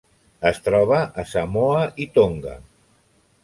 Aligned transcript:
Es 0.51 0.61
troba 0.67 1.03
a 1.23 1.27
Samoa 1.33 1.85
i 2.07 2.11
Tonga. 2.19 2.59